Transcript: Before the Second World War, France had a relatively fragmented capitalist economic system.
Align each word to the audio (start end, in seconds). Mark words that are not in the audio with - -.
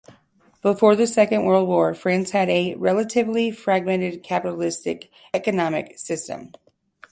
Before 0.63 0.95
the 0.95 1.05
Second 1.05 1.45
World 1.45 1.67
War, 1.67 1.93
France 1.93 2.31
had 2.31 2.49
a 2.49 2.73
relatively 2.73 3.51
fragmented 3.51 4.23
capitalist 4.23 4.87
economic 5.35 5.99
system. 5.99 6.53